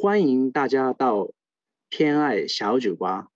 [0.00, 1.28] 欢迎大家到
[1.88, 3.32] 偏爱小酒吧。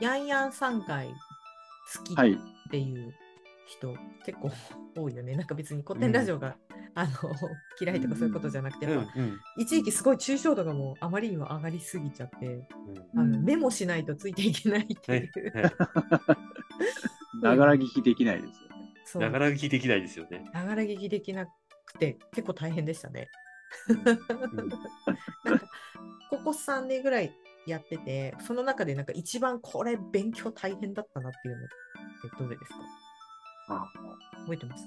[0.00, 2.34] ヤンヤン3回好きはい。
[2.34, 2.36] っ
[2.70, 3.12] ていう
[3.78, 4.50] 人、結構
[4.96, 5.34] 多いよね。
[5.36, 6.56] なんか別に古典ラジオが、
[6.94, 7.10] あの
[7.80, 15.52] 嫌いとかそういうことじゃなくて、うんやっぱうん一時期すごい抽象度がもうあまりにも上がりすぎちゃって、うんあのうんメモしないとついていけないってはいいう。
[15.56, 15.72] はい
[17.42, 19.26] ながら聞きできないですよね。
[19.26, 20.44] ながら聞きできないですよね。
[20.52, 23.28] ながら聞きできなくて結構大変でしたね。
[23.88, 25.66] うん なんか
[26.30, 27.32] ここ3年ぐらい
[27.66, 31.68] やってて、その中でなんか一番これ勉強大変だったなっていうのっ
[32.36, 32.78] てどれですか？
[33.68, 33.90] あ
[34.42, 34.86] 覚えてます？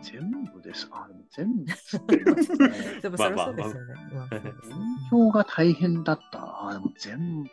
[0.00, 0.88] 全部です。
[0.92, 1.64] あ、でも全部。
[3.02, 3.94] でもそれはそうですよね。
[4.30, 4.52] 勉
[5.10, 6.68] 強が大変だった。
[6.68, 7.50] あでも全部、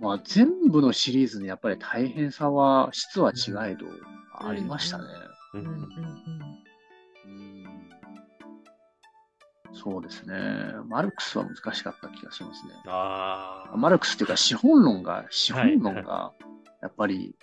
[0.00, 3.86] まあ、全部のシリーズにやっぱり大変さは、質は違えど、
[4.34, 5.04] ありましたね。
[5.54, 5.88] ううんうんうんうん
[9.74, 10.34] そうですね。
[10.86, 12.72] マルクスは難しかった気がしますね。
[12.86, 13.76] ああ。
[13.76, 16.32] マルクスっていうか資本論が、資本論が、
[16.80, 17.36] やっぱり、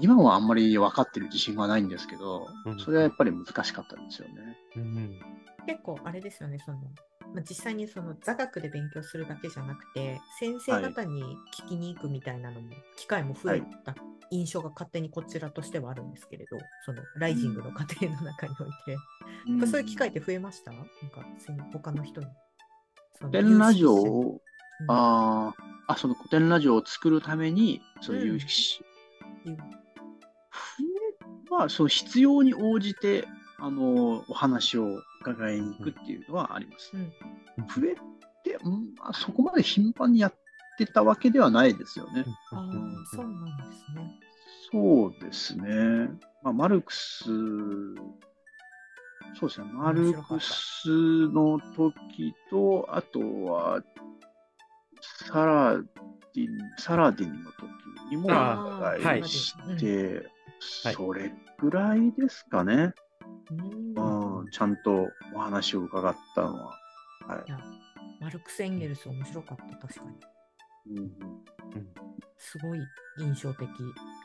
[0.00, 4.56] 今はあんまり分かってる自信はないんですけどうん、それはやっぱり難しかったんですよね。
[4.76, 5.20] うん
[5.66, 6.78] 結構あれですよね、その
[7.34, 11.22] まあ、実際にその座学で勉強するだけじゃなくて、先生方に
[11.58, 13.94] 聞きに行くみたいなのも、機会も増えた
[14.30, 18.96] 印象が勝手にこちらとしてはあるんですけれど、そのライジングの過程の中において、
[19.46, 19.60] なん。
[19.60, 20.70] かそういう機会って増えました？
[20.70, 20.88] なんか
[21.38, 22.26] 先他の人に？
[23.18, 24.40] その古典ラジオを、
[24.80, 24.90] うん。
[24.90, 28.84] あーあ、その古典ラジオを作るために、そういう有識者、
[29.46, 29.58] いう
[31.50, 33.26] まあ、その必要に応じて、
[33.58, 36.90] あの、お話を伺いに行くっていうのはあります。
[36.94, 37.12] うん
[37.56, 37.94] 増え
[38.42, 40.34] て、うんまあ、そこまで頻繁にやっ
[40.76, 42.24] てたわけではないですよね。
[42.50, 44.20] ああうん、そうなんですね。
[44.72, 46.10] そうですね。
[46.42, 47.24] まあ、マルクス、
[49.38, 49.66] そうですね。
[49.72, 53.82] マルクスの時と、あとは、
[55.28, 55.76] サラ
[56.34, 56.48] ディン、
[56.78, 60.14] サラディンの時にもおあ伺はいいして、
[60.84, 62.94] はいそれぐらいですかね。
[63.50, 66.78] うんうん、ちゃんとお話を伺ったのは。
[67.26, 67.58] はいいや
[68.20, 70.06] マルクス・エンゲルス面白かった、確か
[70.86, 70.96] に。
[70.96, 71.12] うん
[72.38, 72.78] すごい
[73.18, 73.68] 印象的、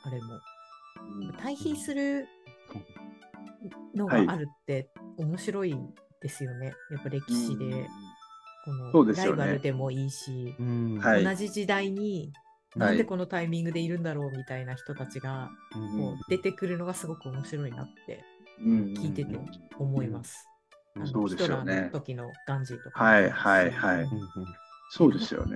[0.03, 0.39] あれも。
[1.21, 2.27] うん対比する
[3.95, 5.77] のがあるって面白い
[6.21, 6.73] ですよね。
[6.91, 8.08] やっぱ歴史で、こそ
[8.67, 9.37] うのライですよね。
[9.37, 10.99] バルでもいいし、うん。
[10.99, 11.23] はい。
[11.23, 12.31] 同じ時代に
[12.75, 18.23] なんでこのタイミングでいるんだろうみたいな人たちがうんこう出てくるのがすごく面白いなって
[18.63, 19.39] うん聞いてて
[19.77, 20.47] 思います。
[20.95, 23.03] あのそうですよヒトラーねの時のガンジーとか。
[23.03, 24.01] はいはいはい。
[24.03, 24.09] うん。
[24.91, 25.55] そうですよね。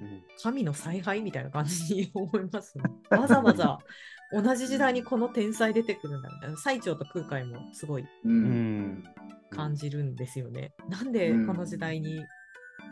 [0.00, 0.22] うん。
[0.42, 2.84] 神の采配みたいな感じに思いますね。
[3.10, 3.78] わざわざ
[4.32, 6.56] 同じ時代にこの天才出てくるんだみたいな。
[6.56, 8.30] 最長と空海もすごいうん。
[8.30, 9.04] うん
[9.54, 10.72] 感じるんですよね。
[10.88, 12.24] なんでこの時代に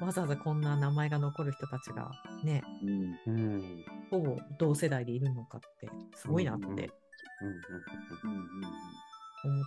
[0.01, 2.11] わざわざこんな名前が残る人たちが
[2.45, 2.63] ね、
[3.27, 6.81] うんうんほぼ同世代でいるのかってすごいなって思っ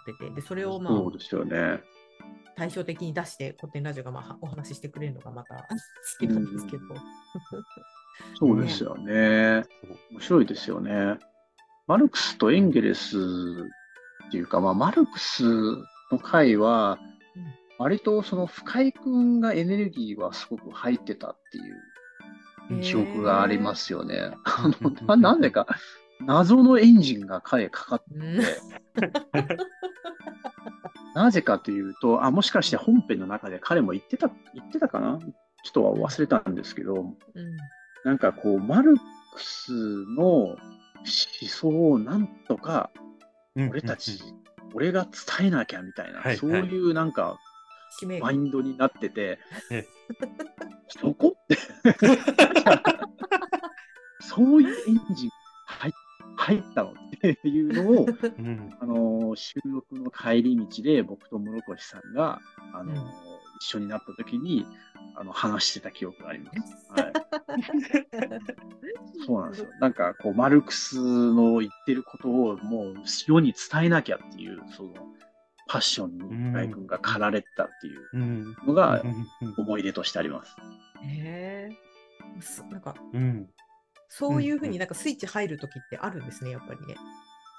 [0.06, 1.82] てて、でそれをまあそうですよね。
[2.56, 5.56] 対照的に出して古典ラジオがまあお話ししてくれるのがまた
[6.20, 6.84] 好きなんですけど。
[8.36, 9.64] そうですよね。
[10.12, 11.18] 面白いですよね。
[11.88, 13.18] マルクスとエンゲルス
[14.28, 15.44] っていうか、まあ、マルクス
[16.14, 17.00] の回は
[17.36, 21.62] うん、割とその深井君がエネルギーはすごく入ってたってい
[22.80, 24.32] う記憶がありますよね。
[24.46, 24.70] あ
[25.08, 25.68] のなでか、
[26.22, 28.14] 謎のエンジンが彼かかって。
[31.16, 35.20] なぜかというと、あ、もしかして本編の中で彼も言ってた、言ってたかな？
[35.64, 37.16] ちょっとは忘れたんですけど、うん。
[38.04, 39.02] なんかこう、マルク
[39.38, 39.72] ス
[40.16, 40.58] の思
[41.48, 42.90] 想をなんとか
[43.56, 43.70] うん。
[43.70, 44.20] 俺たち、
[44.74, 45.06] 俺が
[45.38, 47.40] 伝えなきゃみたいな、はいそういうなんか
[48.20, 49.40] マインドになってて
[49.70, 49.86] え、
[50.88, 51.58] そこって、
[54.20, 55.30] そういうエンジン
[55.68, 55.92] 入
[56.36, 58.08] 入ったのっていうのを、
[58.40, 58.76] うん。
[58.80, 62.40] あの収録の帰り道で僕と室越さんが、
[62.74, 64.68] あのうん一緒になった時に
[65.16, 66.60] あの話してた記憶があります。
[66.92, 67.14] はい
[69.26, 69.70] そうなんですよ。
[69.80, 74.94] なんかこう、マルクスの言ってることをもう世に伝えなきゃっていう、その、
[75.68, 79.26] パッションに深井君が駆られてたっていううんのがうん
[79.58, 80.58] 思い出としてあります。
[81.02, 81.78] へえ
[82.42, 83.50] そなんかうん
[84.10, 86.96] そういうふうになんかスイッチ入るときってあるんですね、やっぱりね。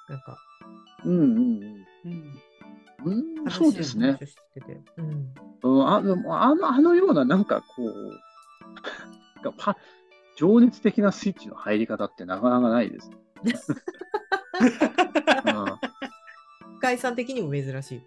[0.08, 0.36] なんか、
[1.04, 1.22] うんうん
[2.04, 2.40] うん。
[3.04, 4.16] うんうん、そうですね。
[4.96, 5.33] うん。
[5.74, 8.20] のあのあのような、なんかこう、
[9.58, 9.76] パ
[10.36, 13.10] 情熱的なスイッチの入り方ってなかなかないです。
[13.10, 13.18] うん
[16.78, 18.02] 深井さん的にも珍しい。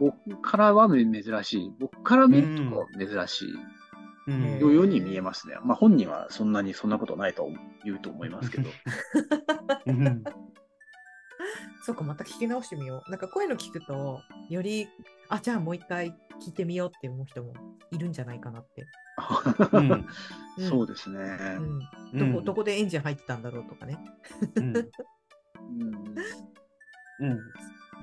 [0.00, 1.72] 僕からは珍しい。
[1.78, 3.54] 僕から見ると珍しい
[4.26, 5.56] うんように見えますね。
[5.62, 7.48] まあ本人はそんなにそんなことないと
[7.84, 8.70] 言うと思いますけど。
[9.86, 10.24] うん
[11.82, 13.10] そうか、また聞き直してみよう。
[13.10, 14.20] なんかこういうの聞くと、
[14.50, 14.86] より、
[15.28, 17.52] あ、じゃあもう一回聞いてみようって思う人も
[17.90, 18.86] いるんじゃないかなって。
[19.72, 20.06] うんうん
[20.68, 21.18] そうですね。
[22.12, 23.98] うん、どこどこでエンジン入ってたんだろうとかね。
[24.56, 24.84] うんうん
[27.20, 27.38] うん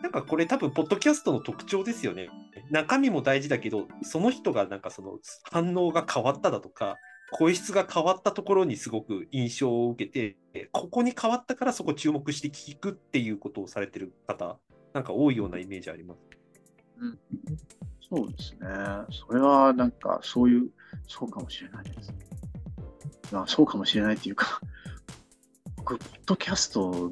[0.02, 2.30] なんかこれ多分ポッドキャストの特徴ですよね。
[2.70, 5.20] 中身も大事だけど、その人がなんかその
[5.52, 6.98] 反応が変わっただとか、
[7.32, 10.38] 声質が変わったところにすごく印象を受けて、
[10.72, 14.60] ここに変わったからそこ注目して聞くっていうことをされてる方、
[14.94, 16.35] なんか多いようなイメージあります。
[18.10, 18.60] そうですね。
[19.12, 20.70] それはなんかそういう、
[21.08, 22.14] そうかもしれないです。
[23.32, 24.62] まあ、そうかもしれないっていうか、
[25.78, 27.12] 僕、ポッドキャスト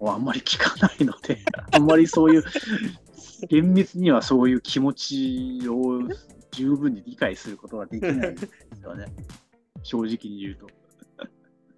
[0.00, 1.38] をあんまり聞かないので、
[1.72, 2.44] あんまりそういう、
[3.48, 6.00] 厳密にはそういう気持ちを
[6.50, 8.48] 十分に理解することはできないんです
[8.82, 9.06] よね。
[9.84, 10.66] 正直に言うと。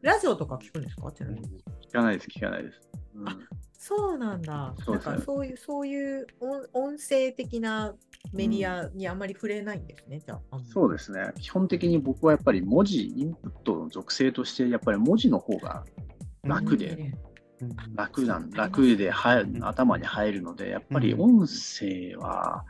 [0.01, 1.09] ラジオとか聞くんですか？
[1.09, 2.81] 聞かないです、聞かないです。
[3.15, 3.37] うんあ
[3.79, 4.75] そうなんだ。
[4.87, 7.95] なんかそういう、そういう音音声的な
[8.33, 10.59] メディアにあまり触れないんですね、じゃあ。
[10.65, 11.33] そうですね。
[11.41, 15.85] 基本的に僕はやっぱり文字、インプットの属性として、やっぱり文字の方が
[16.43, 17.29] 楽で、うん
[17.97, 22.65] 楽なんそう楽では頭に入るので、やっぱり音声は、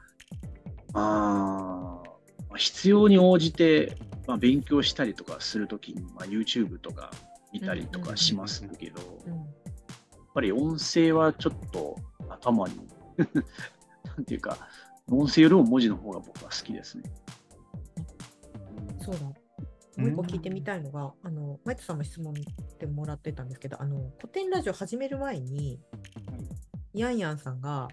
[0.94, 2.08] あー
[2.56, 3.96] 必要に応じて、
[4.26, 7.10] まあ、勉強したりとかするときに、まあ、YouTube とか
[7.52, 9.00] 見たりとかしますけど、
[10.38, 11.96] ぱり音声はちょっと
[12.28, 12.76] 頭に、
[14.04, 14.56] なんていうか、
[15.10, 17.02] 音声よりも文字の方が僕は好きですね。
[19.00, 19.20] そうだ。
[19.22, 19.32] も
[20.06, 22.34] う一個聞いてみたいのが、あの、マイトさんも質問
[22.78, 25.80] でもらってたんですけど、あの、古典ラジオ始める前に、
[26.94, 27.88] ヤンヤンさんが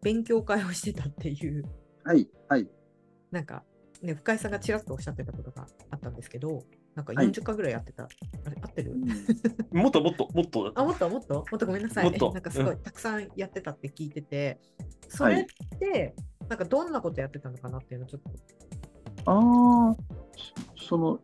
[0.00, 1.64] 勉強会をしてたっていう、
[2.02, 2.66] はい、はい。
[3.30, 3.62] なんか、
[4.02, 6.62] ね、深井さんがちらっとおっしゃってたことがあったんですけど、
[6.94, 7.30] なんかはい。
[7.30, 8.04] 40回ぐらいやってた。
[8.04, 8.94] あれ合ってる、
[9.72, 10.72] もっともっともっと。
[10.74, 11.34] あ、もっともっと？
[11.34, 12.04] もっとごめんなさい。
[12.04, 12.32] もっと。
[12.32, 14.60] なんかすごいたくさんやってたって聞いてて、
[15.08, 16.14] それって、
[16.48, 18.30] なんかどんなことやってたのかなっていうのをちょっと。
[19.30, 19.96] ああ、
[20.76, 21.20] そその、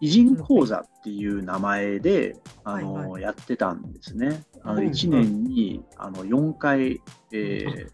[0.00, 4.42] 偉人講座っていう名前で、あの、はいはやってたんですね。
[4.62, 4.88] あの、うん。
[4.88, 7.00] 1年に、あの、4回、
[7.32, 7.88] えー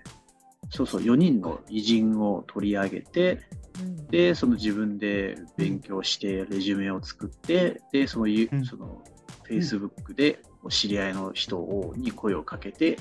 [0.74, 3.40] そうそう、4人の偉人を取り上げて、
[3.80, 9.02] うんで、その自分で勉強して、レジュメを作って、で、その、ゆうんその、
[9.48, 10.40] Facebook で、
[10.70, 12.96] 知り合いの人をに声をかけて、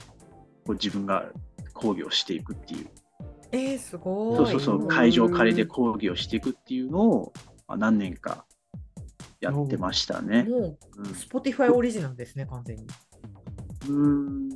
[0.66, 1.32] こう自分が
[1.74, 2.88] 講義をしていくっていう
[3.52, 4.38] えー、すごい。
[4.38, 7.34] そうそうそうう、ん会場を借りて講義をしていくっていうのを、
[7.68, 8.46] まあ、何年か
[9.40, 10.44] やってましたね。
[10.44, 12.88] もう、Spotify オリジナルですね、完全に。
[13.90, 14.50] うん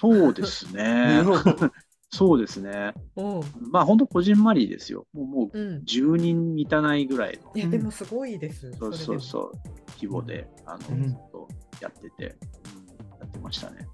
[0.00, 1.22] そうですね。
[2.12, 2.92] そうですね。
[3.16, 3.40] うん。
[3.70, 5.06] まあ本当、こじんまりですよ。
[5.12, 5.82] もうもううん。
[5.84, 8.72] 10人満たないぐらいの、いや、でもすごいです。
[8.72, 9.52] そうそうそう、
[9.94, 11.48] 規模で、あの、うんずっと
[11.80, 13.86] やってて、うん、やってましたね。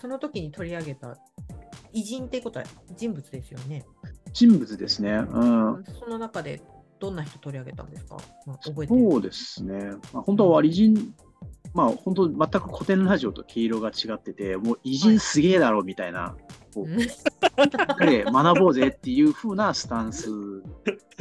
[0.00, 1.16] その時に取り上げた
[1.92, 2.66] 偉人っていうことは
[2.96, 3.84] 人物ですよね。
[4.32, 5.12] 人物ですね。
[5.12, 5.84] うん。
[5.98, 6.62] その中で
[6.98, 8.16] どんな人取り上げたんですか、
[8.46, 9.90] まあ、覚えてるそうですね。
[10.12, 11.14] まあ、本当は偉人、
[11.76, 16.34] まあ本当全く古典ラジオと毛色が違ってて、もう偉人すげえだろみたいな、
[16.74, 20.30] こううんしっかり学ぼうぜっていう風なスタンス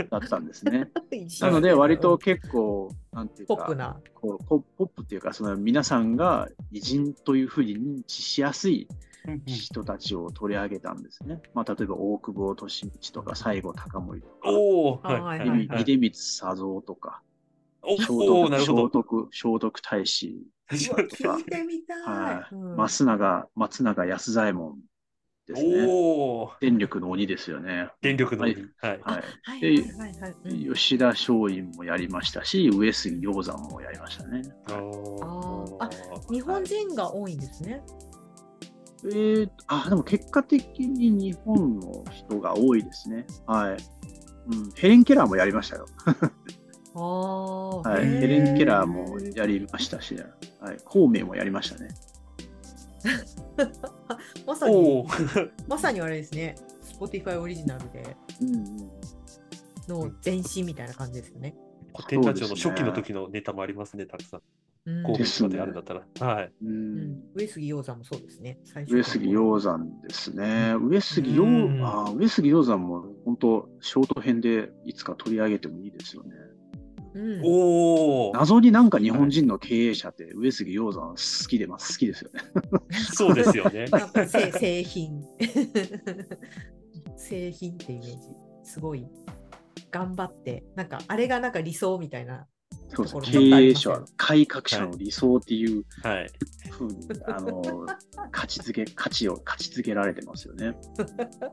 [0.09, 0.89] だったんですね。
[1.41, 3.99] なので割と結構、なんていうか、ポップな。
[4.13, 8.87] こうポポップっていうか、その皆さんが偉人というふうに認知しやすい
[9.27, 11.41] うん人たちを取り上げたんですね。
[11.53, 14.49] まあ、例えば大久保利通とか西郷隆盛とか。
[15.79, 17.21] 秀光佐三とか、
[17.87, 18.89] お聖おー、な徳聖るほど。
[18.89, 22.01] 徳聖徳太子、聞いてみたい。
[22.01, 24.79] はいうん松永松永安左衛門
[25.47, 25.85] ですね。
[25.87, 27.89] おお、電力の鬼ですよね。
[28.01, 28.55] 電力の鬼。
[28.55, 28.67] はい。
[28.81, 29.23] はい。
[29.43, 34.41] はいで吉田松陰もやりましたし、上杉鷹山もやりましたね。
[34.67, 35.89] あーあ
[36.31, 37.83] 日本人が多いんですね。
[39.05, 43.27] えー、あ、でも結果的に日本の人が多いですね。
[43.45, 43.77] はい。
[44.47, 45.85] うん、ヘレン・ケラーもやりましたよ。
[47.01, 48.05] はい。
[48.05, 50.15] ヘレン・ケラーもやりましたし、
[50.61, 50.77] はい。
[50.85, 51.89] 孔明もやりましたね。
[54.47, 55.05] まさに、
[55.67, 56.55] まさにあれですね。
[56.99, 58.15] Spotify オリジナルで。
[59.87, 61.55] の前身みたいな感じですよね。
[61.95, 64.39] 古典ラジオの初期の時のネタもありますね、たくさん。
[64.39, 64.45] うん
[64.85, 65.93] 神ですね戸とかであるんだった
[66.25, 66.33] ら。
[66.33, 66.53] はい。
[66.63, 68.59] ううんん、上杉鷹山もそうですね。
[68.87, 70.75] 上杉鷹山ですね。
[70.79, 76.29] 上杉鷹うんあ上杉鷹山も本当、ショート編でいつか取り上げてもいいですよね。
[77.15, 81.15] うんおお、謎になんか日本人の経営者って上杉鷹山好
[81.47, 81.93] きでます。
[81.93, 82.41] 好きですよね。
[83.13, 83.87] そうですよね。
[84.27, 85.23] 製製品。
[87.15, 88.17] 製品ってイメージ。
[88.63, 89.07] すごい。
[89.91, 92.47] 頑張って、なんかあれがなんか理想みたいな。
[92.93, 96.29] そうです経営者、改革者の理想っていうはい。
[96.69, 97.85] ふうに、あの、
[98.31, 100.67] 価値付け、価値を価値付けられてますよね。
[100.67, 100.73] は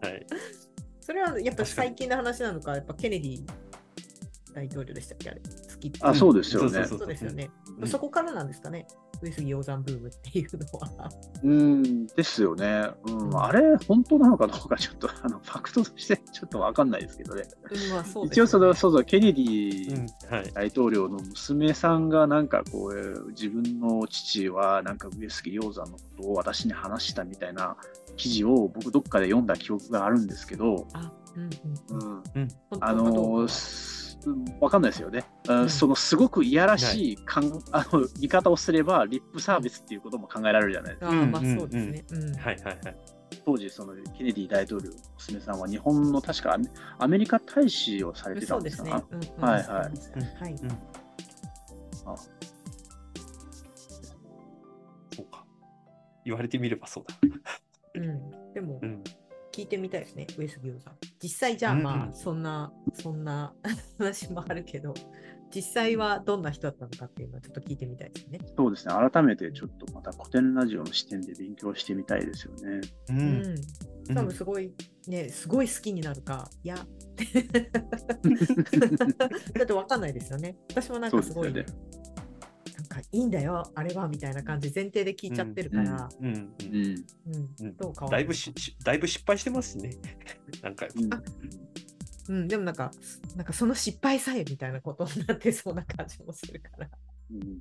[0.08, 0.26] い。
[1.00, 3.44] それはやっぱ最近の話なのか、やっぱケネディ
[4.54, 5.30] 大統領でしたっけ？
[5.30, 5.40] あれ。
[5.40, 5.92] 好き。
[6.00, 6.84] あ、そうですよね。
[6.84, 7.50] そうそうですよね。
[7.80, 8.86] うんそこからなんですかね？
[9.22, 11.10] 上杉鷹山ブームっていうのは。
[11.42, 12.88] うん、ですよね。
[13.06, 17.44] うん、あれ、本当なのかどうか、ちょっと、 あの、ファクトとしてちょっとわかんないですけどね。
[17.70, 20.52] うんまあそうです一応その、そうそう、ケネデうィ。
[20.54, 27.76] 大統領の娘さんがなんかこう、自分の父はなんか上杉鷹山のことを私に話したみたいな
[28.16, 31.50] 記事を僕どっかで読んだ記憶があるんですけど、あ、うん
[31.94, 32.00] うん。
[32.00, 32.48] うん、うん。
[32.80, 33.46] あの
[34.60, 35.24] わかんないですよね。
[35.48, 41.08] あうんそのすごくいやらしいかん、 あの見方をすれば、リップサービスっていうことも考えられるじゃないですか。
[41.08, 42.04] あーまあうんそうですね。
[42.10, 42.96] うんはいはいはい。
[43.44, 49.04] 当時、そのケネディ大統領の娘さんは日本の確かアメアメリカ大使をされてたんですか？。
[49.10, 50.52] うんうんはいはいはい。
[50.52, 50.70] うん。
[52.04, 52.16] あ
[55.14, 55.44] そうか。
[56.24, 57.18] 言われてみればそうだ。
[57.94, 58.52] うん。
[58.54, 59.02] でもう、ん。
[59.52, 60.96] 聞いてみたいですね、上杉鷹山。
[61.22, 63.54] 実際じゃあうんまあ、そんな、そんな
[63.98, 64.94] 話もあるけど、
[65.54, 68.38] 実際はどんな人だったのかっていうのはちょっと聞いてみたいですね。
[68.56, 72.80] そうですね、改めてちょっとまた古典ラジオの視点で勉強してみたいですよね。
[73.10, 73.12] う。
[73.12, 73.46] うんん。
[73.46, 73.54] うん
[74.14, 74.74] 多分すごい、
[75.06, 76.74] ね、すごい好きになるか、いや。
[79.54, 80.56] だってわかんないですよね。
[80.70, 81.76] 私もなんかすごい、そうですよ
[82.82, 86.26] なんかいいんだよ、あれはみたいな感じ前提で聞いちゃってるから、うん。
[86.28, 86.94] うん。
[86.96, 89.90] うだいぶし、しだいぶ失敗してますしね。
[90.62, 90.86] なんか、
[92.28, 92.34] うん。
[92.36, 92.90] うん、でもなんか、
[93.36, 96.90] なんかその失敗さえみたいなことになってそうな感じもするから。
[97.30, 97.58] うん。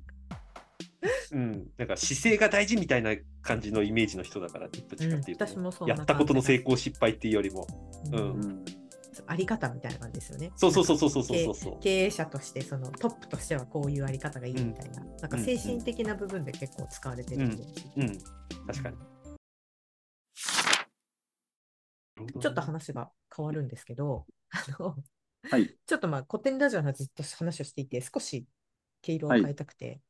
[1.32, 7.66] うん、なんか姿勢が大事みたいな感じのイメージの人だから、どっちかっていうん私もそんなやったことの成功失敗っていうよりも、
[8.12, 8.32] ううん。
[8.32, 8.64] うん
[9.26, 10.52] あり方みたいな感じですよね。
[10.56, 11.80] そうそうそうそうそうそうそう。
[11.80, 17.64] 経営者としてそのトップとしてはこういうあり方がいいみたいな、なんか精神的な部分で結構使われてるイメージ、
[17.96, 18.96] うん、確かに。
[22.40, 24.96] ちょっと話が変わるんですけど、あの
[25.50, 25.76] はい。
[25.86, 28.46] ちょっとまあ古典ラジオのずっと話をしていて、少し
[29.02, 30.00] 毛色を変えたくて、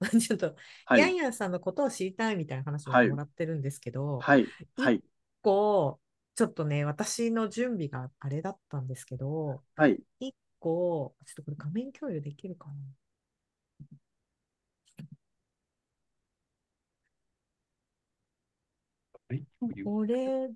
[0.18, 0.54] ちょっと、
[0.86, 1.00] はい。
[1.00, 4.46] ヤンヤンさんのことを知りたいみたいな話をはいもらってるんですけど、はい。
[4.76, 5.02] はい。
[5.42, 6.09] こう
[6.40, 10.00] ちょっとね、私の準備があれだったんですけど、はい。
[10.20, 12.72] 一個、ちょっとこれ画面共有できるかな？
[19.82, 20.50] これ、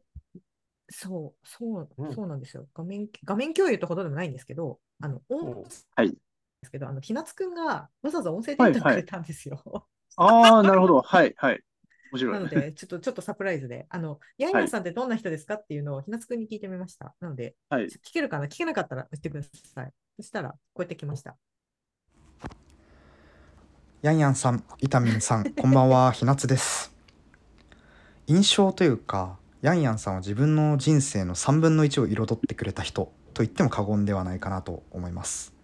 [0.89, 2.67] そう、そうう、んそうなんですよ。
[2.75, 5.63] 画面、画面共有ってほどでもないんですけど、あの、音うん
[5.97, 6.17] はいで
[6.65, 9.63] すけど、あの、ひなつくんがわざわざ音声データをくれたんですよ。
[10.17, 11.03] ああ、なるほど。
[11.03, 11.35] はい。
[11.37, 11.63] はい。
[12.15, 12.33] 面白。
[12.33, 17.15] ないので、ちょっと、ちょっとサプライズで、あの、ヤンヤンさんってどんな人ですかっていうのをひなつくんに聞いてみました。
[17.21, 17.87] なので、はい。
[17.87, 18.47] 聞けるかな？
[18.47, 19.93] 聞けなかったら言ってください。
[20.17, 21.37] そしたら、こうやってきました。
[24.03, 26.95] ヤンヤンさん、イタミンさん、 こんばんは、ひなつです。
[28.27, 35.55] 印象というか、ヤンヤンさんは自分の人生の3分の1を彩ってくれた人と言っても過言ではないかなと思います。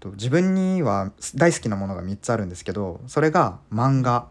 [0.00, 4.28] と自分には大好きなものが3つあるんですけど、それが漫画、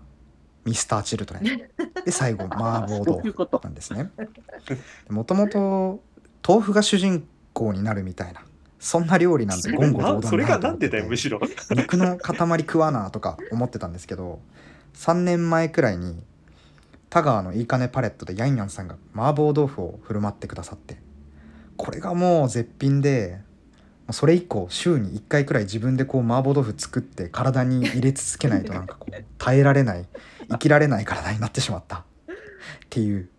[0.65, 1.43] ミスター・チルドレン、
[2.05, 3.61] で最後、麻婆豆腐そういうこと。
[3.63, 4.11] なんですね。
[5.09, 6.01] もともと
[6.47, 8.41] 豆腐が主人公になるみたいな、
[8.79, 11.39] そんな料理なんて言語道断それがなんでだよ、むしろ。
[11.71, 14.39] 肉の塊食わなとか思ってたんですけど
[14.95, 16.21] 3年前くらいに
[17.09, 20.97] 田川のいいかねパレットでヤンヤンさんが麻婆豆腐を振る舞ってくださって
[21.77, 23.41] これがもう絶品で
[24.09, 30.05] それ以降週に1回くらい自分でこう麻婆豆腐作って体に入れ続けないとなんかこう耐えられない
[30.49, 31.97] 生きられない体になってしまった。
[31.97, 32.03] っ
[32.89, 33.29] ていう。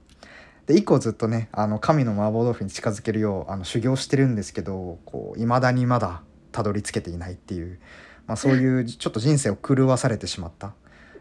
[0.67, 7.81] で以降ずっとねあの神の麻婆豆腐に近づけるようあの修行してるんですけどこう未だにまだたどり着けていないっていう、
[8.27, 10.75] まあ、そういう ちょっと人生を狂わされてしまった。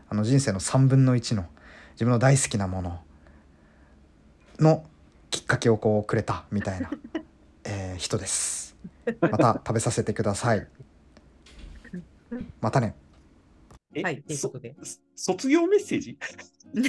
[0.10, 1.46] あの人生の3分の1の
[1.94, 3.00] 自分の大好きなもの
[4.60, 4.84] の
[5.30, 6.92] きっかけをこうくれたみたいな、
[7.64, 8.61] えー人です
[9.20, 10.68] また食べさせてください
[12.60, 12.96] またね
[13.94, 14.74] えはい、ということで。
[14.84, 15.00] そ
[15.34, 16.18] 卒業メッセージ？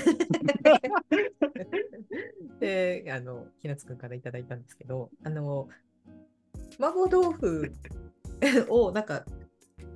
[2.61, 5.69] で、あの、ひなつくんからいただいたんですけど、あの、
[6.79, 7.73] 麻婆豆腐
[8.69, 9.25] を、なんか、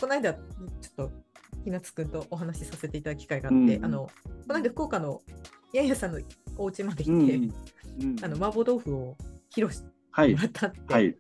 [0.00, 0.42] この間、ちょっ
[0.96, 1.12] と、
[1.64, 4.12] ひなつくんとお話しさせていただく機会があって、うんあの、こ
[4.48, 5.22] の間、福岡の
[5.72, 6.20] やんやさんの
[6.58, 9.16] お家までうん行って、うんあの、麻婆豆腐を
[9.50, 10.38] 披露してはいも。
[10.38, 11.04] らったって、はい。
[11.04, 11.16] はい。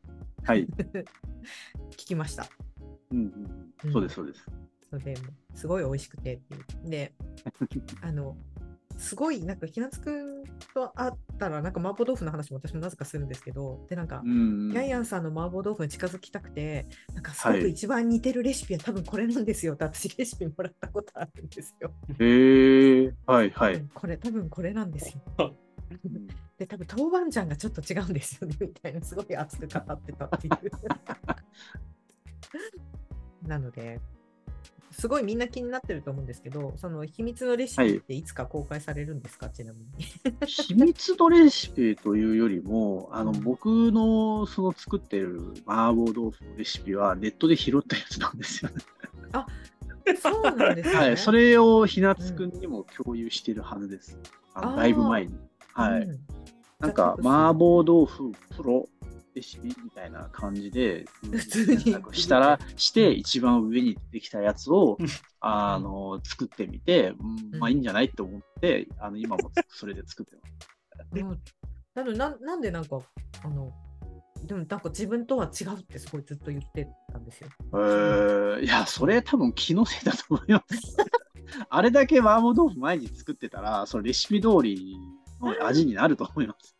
[1.92, 2.48] 聞きました。
[3.12, 3.32] うん
[3.92, 4.46] そうです、そうです。
[4.90, 6.90] それでもうすごい美味しくてっていう。
[6.90, 7.12] で、
[8.02, 8.36] あの、
[8.98, 21.92] すごいなんかひなつくんと会ったらなんか麻婆豆腐の話も私もなぜかするんですけどでなんか、うんヤンヤンさんの麻婆豆腐に近づきたくてなんかすごくはい一番似てるレシピは多分これなんですよって私レシピもらったことあるんですよ。
[22.18, 23.74] へえはいはい。
[23.74, 25.56] うんこれ多分これなんですよ。
[25.90, 26.26] うん
[26.58, 30.56] で多分豆板醤がちょっと違うんですよねみたいなすごい熱く語ってたっていう。
[33.46, 34.00] なので
[34.90, 39.86] すごいみんな気になってると思うんですけどその秘密のレシピっていつか公開されるんですか、ちなみに。
[40.46, 48.76] 秘密のレシピというよりも、あの、僕のその作ってる麻婆豆腐のレシピはネットで拾ったやつなんですよね。
[50.22, 50.96] そうなんですね。
[50.96, 51.16] はい。
[51.18, 54.18] それをひなつくんにも共有してるはずです。
[54.54, 55.34] あのあーだいぶ前に。
[55.76, 56.00] はい。
[56.02, 56.26] うん
[56.78, 58.86] なんか、麻婆豆腐プロ
[59.34, 61.78] レシピみたいな感じで、 普通に
[62.12, 64.98] したら、して、一番上に出てきたやつを、
[65.40, 71.14] あの、作ってみて、うんまあいいんじゃないと思って、あの、今もそれで作ってます。
[71.14, 71.34] でも
[71.94, 73.00] なのでななんでなんか
[73.42, 73.72] あの
[74.44, 77.48] でもなんか自分とは違うってすごいずっと言ってたんですよ。
[77.72, 80.96] えー、いや、それ多分気のせいだと思います。
[81.70, 85.15] あれだけ麻婆豆腐毎日作ってたら、そのレシピ通りの
[85.62, 86.76] 味になると思います。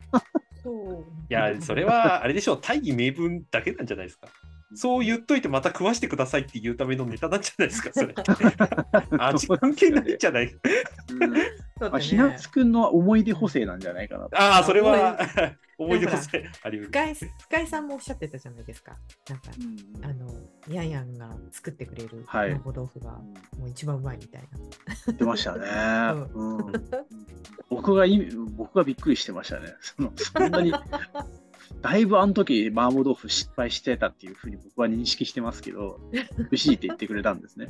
[0.63, 1.05] そう。
[1.31, 4.29] いや、それはあれでしょう、大義名分だけなんじゃないですか。
[4.75, 8.15] そう言っといてまた食わしてくださいって言うためのネタなんじゃないですか、それ。
[9.19, 14.37] 味関係ないんじゃないうひなねつくんの思い出補正なんじゃないかなと。
[14.37, 15.19] ああ、それは
[15.79, 16.81] 思い出 補正あり。
[16.81, 18.97] 深井深井さんもおっしゃってたじゃないですか。
[19.29, 20.35] なんかうんあの
[20.69, 23.13] ヤンヤンが作ってくれるはい麻婆豆腐が
[23.59, 24.49] もう一番うまいみたいな。
[25.07, 25.69] 言ってましたね。
[26.35, 26.73] ううん
[27.69, 29.75] 僕がい僕がびっくりしてましたね。
[29.81, 30.73] そのそんなに、
[31.83, 36.21] だいぶあの時麻婆豆腐失敗してたっていうふうに僕は認識してますけど、 美
[36.53, 37.69] 味しいって言ってくれたんですね。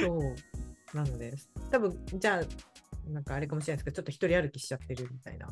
[0.00, 0.96] そう。
[0.96, 1.34] なので、
[1.70, 5.48] 多分じゃあ、なんかあれかもしれないですけど、ちょっと一人歩きしちゃってるみたいな。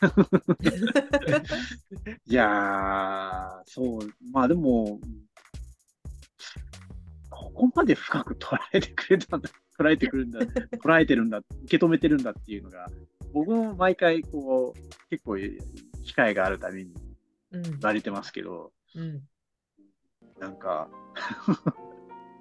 [2.26, 4.00] いやー、そう、
[4.32, 4.98] まあでも、
[7.28, 12.86] ここまで深く捉えてくれたんだ、捉えてくるんだ、捉えてるんだ、受け止めてるんだっていうのが、
[13.32, 15.36] 僕も毎回こう、結構
[16.04, 16.92] 機会があるたびに
[17.52, 17.62] うん。
[17.62, 19.22] 言われてますけど、うん。
[20.38, 20.88] なんか、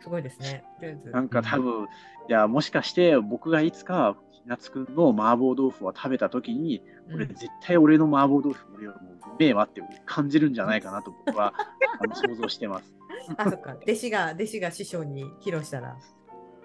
[0.02, 0.64] すごいですね。
[1.12, 1.86] なんか多分、
[2.28, 11.54] いや、もしかして僕がいつか、ひなつくんの麻婆豆腐を食べたときに、これうん絶対俺の麻婆豆腐よりもうめえわって感じるんじゃないかなと僕は
[12.00, 12.94] あの想像してます。
[13.38, 13.76] あ、そっか。
[13.82, 15.98] 弟子が、弟子が師匠に披露したら、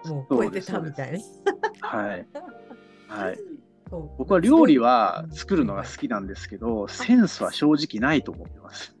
[0.07, 1.19] もう超えてたみたいな。
[1.87, 2.27] はい。
[3.07, 3.39] はい。
[3.89, 8.95] そう僕は料理は作るのが好きなんですけど、センスは正直ないと思ってます。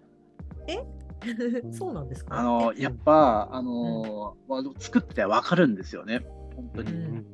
[1.71, 2.39] そうなんですか？
[2.39, 6.21] あの、やっぱ、あの、まあ作ってわかるんですよね。
[6.55, 6.91] 本当うに。
[6.91, 7.25] ん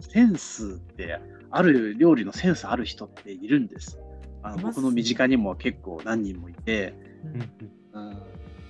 [0.00, 1.18] センスって、
[1.50, 3.98] ある料理のセンスある人っているんです。
[4.42, 6.92] あの僕の身近にも結構何人もいて、
[7.24, 8.10] うんうん、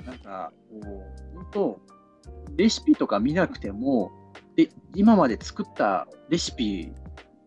[0.05, 0.81] なんか、こ
[1.35, 1.81] う、本当、
[2.57, 4.12] レシピとか見なくても、
[4.66, 6.92] で、今まで作ったレシピ、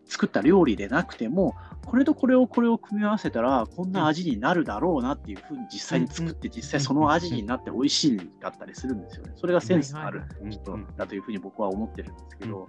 [0.06, 9.32] 作った料理でなくても、これとこれをこれを組み合わせたら、こんな味になるだろうなっていうふうに実際に作って、実際その味になって美味しいかったりするんですよね。
[9.36, 12.68] それがセンスのあるうん人だというふうに僕は思ってるんですけど。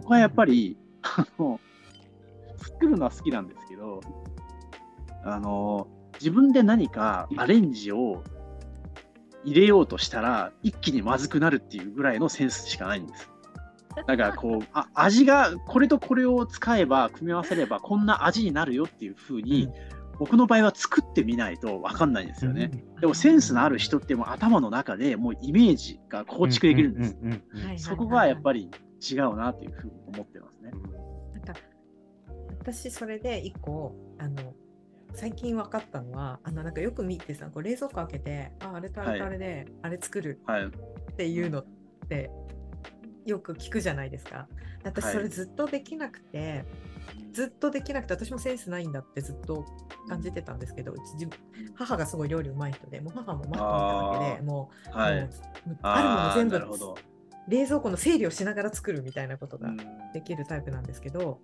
[0.00, 1.58] 僕はやっぱり、あの、
[2.58, 4.00] 作るのは好きなんですけど、
[5.24, 8.22] あの、自分で何かアレンジを
[9.44, 13.31] 入れようとしたら、一気にまずくなるっていうぐらいのセンスしかないんです。
[14.06, 19.68] だからこう、あ味が、これとこれを使えば、組み合わせれば、こんな味になるよっていうふうに、
[20.18, 22.70] 僕の場合は作ってみないと分かんないんですよね。
[23.00, 27.16] でもセンスのある人ってもう頭の中でもうイメージが構築できるんです。
[27.88, 30.70] そこがやっぱり違うなというふうに思ってますね。
[31.32, 31.54] なんか
[32.60, 34.54] 私それで一個あの
[35.14, 40.66] 最近分かったのはあのなんかよく見てさこう冷蔵庫開けてああれとあれとあれで、あれ作るはい。
[40.66, 40.70] っ
[41.16, 41.66] ていうのっ
[42.08, 42.30] て
[43.26, 44.48] よく聞くじゃないですか。
[44.84, 46.64] 私はいそれずっとできなくて、
[47.32, 49.64] ずっとできなくて私もセンスないんだってずっと
[50.08, 51.02] 感じてたんですけどうち
[51.74, 55.20] 母がすごい料理うまい人でもう母もマット見ただけでもう,、はい。
[55.22, 55.30] もう
[55.82, 57.02] あるもの全部。
[57.48, 59.76] 冷蔵庫の整理をしながら作るみたいなことがうん
[60.12, 61.40] できるタイプなんですけど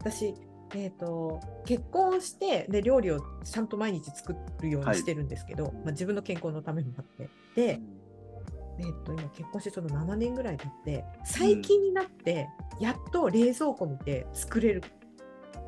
[0.00, 0.34] 私、
[0.74, 7.80] えー、と結婚してで料理をちゃんと毎日作るようにしてるんですけど、まあ、自分の健康のためもあってで、
[8.78, 12.48] えー、と今結婚してちょっと7年ぐらい経って最近になって
[12.80, 14.82] やっと冷蔵庫見て作れる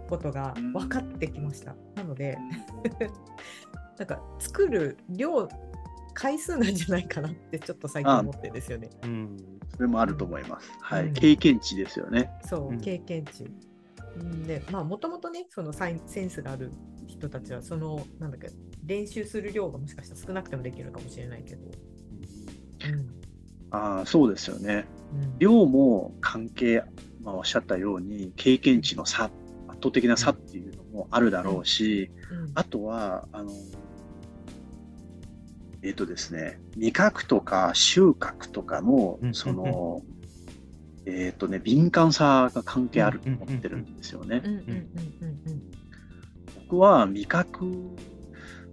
[0.08, 1.74] ことが分かってきました。
[1.94, 2.38] なので
[3.98, 5.48] なんか作る量
[6.14, 8.90] 回数なんじゃないかなってちょっと最近思ってですよね。
[9.02, 9.36] うん。
[9.74, 10.70] それもあると思います。
[10.80, 11.08] はい。
[11.08, 12.30] うん経験値ですよね。
[12.44, 13.44] そう、うん経験値。
[13.44, 16.70] うんで、まあ、もともとね、そのサインセンスがある
[17.08, 18.48] 人たちは、その、なんだっけ、
[18.84, 21.70] 練習する量がもしかしたら少なくてもできるかもしれないけど。
[22.88, 23.06] うん。
[23.70, 24.86] ああ、そうですよね。
[25.12, 25.38] うん。
[25.38, 26.84] 量も関係、
[27.22, 29.34] まあ、おっしゃったように、経験値の差、圧
[29.82, 32.52] 倒的な差っていうのもあるだろうし、うん。
[32.54, 33.52] あとは、あの、
[35.82, 39.34] えっ、とですね、味覚とか収穫とかのう、ん。
[39.34, 40.02] その、
[41.06, 44.42] えっ、とね、敏感さが関係あると思ってるんですよね。
[46.54, 47.66] 僕は味覚、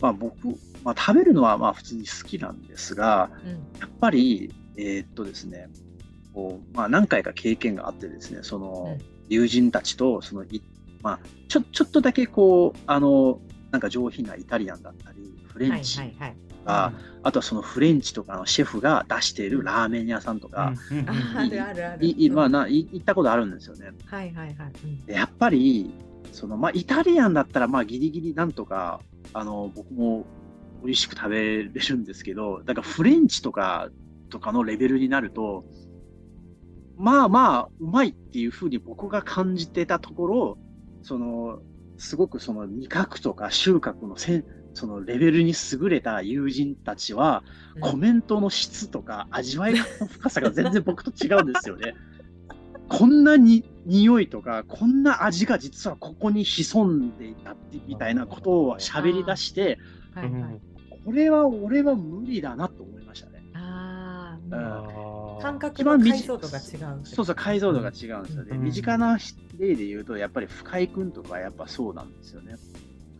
[0.01, 0.47] まあ僕、
[0.83, 5.69] まあ食べるのはまあ普通に好きなんですが、うんやっぱり、えーっとですね、
[6.33, 10.61] こうまあ、何回か経験があってですね、そのうん友人たちとそのい、
[11.01, 13.39] まあ、ちょちょっとだけこうあの
[13.71, 16.35] なんか上品なイタリアンだったり、フレンチはいはいはい。
[16.49, 22.05] とか、あとはそのフレンチとかのシェフが出しているラーメン屋さんとか、うんうんああるあるある。
[22.05, 23.91] いいまあ、うんない行ったことあるんですよね。
[24.05, 24.71] はいはいはい。
[24.83, 25.91] うんでやっぱり
[26.33, 29.01] その、まあ、イタリアンだったらまあギリギリなんとか
[29.33, 30.25] あの僕も
[30.83, 33.89] 美味しく食べれるんですけどだからフレンチとか
[34.29, 35.65] とかのレベルになると
[36.97, 40.57] まあまあうまいっていうふうに僕が感じてたところ
[41.03, 41.59] その
[41.97, 47.43] すごくその味覚とか収穫のせんそのレベルに優れた友人たちは
[47.75, 51.93] うんコメントの質とか味わいの深さが全然僕と違うんですよね。
[52.91, 59.79] こんなに匂いとか、こんな味が実はここに潜んでいたってみたいなことを喋り出して、
[60.13, 60.61] はいはい。
[61.05, 63.43] これは俺は無理だなと思いましたね。
[63.53, 66.99] ああ、うん感覚の解像度が違う。
[67.05, 68.49] そうそう、解像度が違うんですよね。
[68.51, 69.17] うん身近な
[69.57, 72.55] 例で言うと、やっぱり深井君とかはやっぱそうなんですよね。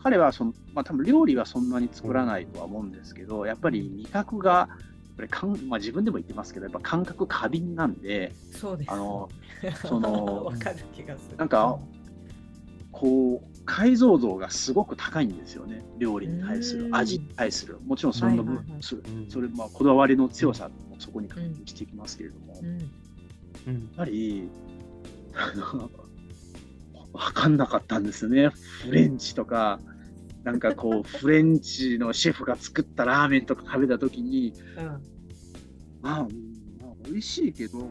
[0.03, 4.77] 彼はその、まあ多分料理はそんなに作らないとは思うんですけど、やっぱり味覚が、やっ
[5.15, 8.91] ぱりかんまあ、自分でも言ってますけど、やっぱ感覚過敏なんで、そうです。
[8.91, 9.29] あの、
[9.85, 11.37] そのわかる気がする。
[11.37, 11.79] なんか
[12.91, 15.83] こう、解像度がすごく高いんですよね。
[15.97, 17.79] 料理に対するう、ん味に対する。
[17.85, 22.79] もちろんその分、はいはいはいそうんそれ、まあ、こだわりの強さもそこに関係してきますけれども、やっうん、
[23.67, 24.49] うんぱり、
[25.33, 25.89] あの、
[27.13, 28.49] わかんなかったんですよね。
[28.83, 29.79] フレンチとか、
[30.43, 34.85] なんかこう、フレンチのシェフが作ったラーメンとか食べたときに、うん、
[36.01, 36.29] まあ、うん
[36.81, 37.85] まあ、美味しいけど、そ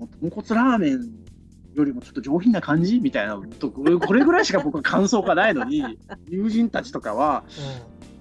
[0.00, 1.18] の豚骨ラーメン
[1.74, 3.00] よりもちょっと上品な感じ？
[3.00, 5.98] みたいなとこれぐらいしか僕は感想がないのに、
[6.28, 7.44] 友人たちとかは、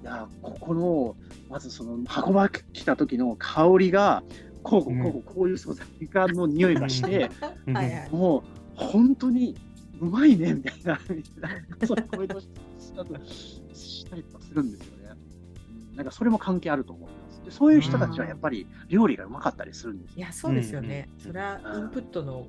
[0.02, 1.16] いや、ここの、
[1.50, 4.24] まずその運ばきた時の香りが、
[4.64, 7.32] こうこうこうこういう素材がの匂いがして、
[7.68, 7.74] うん。
[8.20, 8.44] もう
[8.76, 9.56] 本当に
[10.00, 11.00] うまいねみたいな、
[11.86, 12.50] そういうコメントし
[12.96, 15.12] たとしたりとかするんですよね。
[15.12, 15.28] うん
[15.98, 17.44] なんかそれも関係あると思います。
[17.44, 20.18] でそういう人たちはやっぱり料理がうまかったりするんですよ。
[20.18, 21.10] いや、そうですよね。
[21.18, 22.48] うんそれはうんインプットの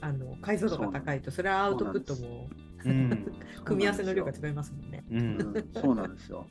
[0.00, 2.48] あの解像度が高いと、それはアウトプットも
[2.84, 3.26] うん
[3.64, 5.04] 組み合わせの量が違いますもんね。
[5.74, 6.46] そうなんですよ。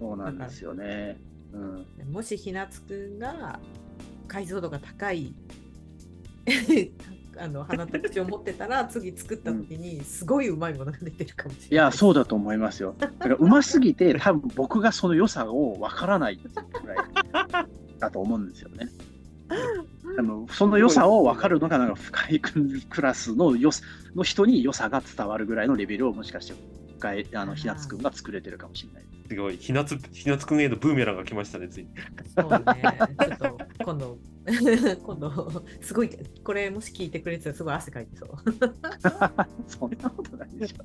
[0.00, 1.20] そうなんですよね。
[1.52, 3.60] うん、もしひなつくんが
[4.28, 5.34] 解像度が高い
[7.38, 11.70] あの鼻と口を持ってたら 次作った時にすごいうまいものが出てるかもしれない。
[11.70, 12.94] いや、そうだと思いますよ。
[12.98, 16.98] だからうますぎて、 多分僕がその良さをわからないっていうくらい
[17.98, 18.88] だと思うんですよね。
[20.16, 23.70] でもその良さを分かるのがなんか深井君クラスのよ
[24.14, 26.54] の人に良さが伝わるぐらいのレベルをもしかして
[27.06, 29.04] 深井あのひなつ君が作れてるかもしれない。
[29.28, 31.90] すごい、ひなつ、ひなつくんへのブーメランが来ましたね、ついに。
[32.36, 32.82] そうね。
[33.20, 34.18] ちょっと今度
[35.02, 36.10] 今度すごい
[36.44, 38.28] これもし聞いてくれてたらすごい汗かいてそう。
[39.66, 40.84] そんなことないでしょ。